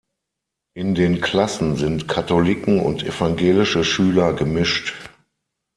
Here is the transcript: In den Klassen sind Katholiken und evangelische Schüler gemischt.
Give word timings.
In 0.75 0.95
den 0.95 1.21
Klassen 1.21 1.75
sind 1.75 2.07
Katholiken 2.07 2.79
und 2.79 3.03
evangelische 3.03 3.83
Schüler 3.83 4.33
gemischt. 4.33 4.95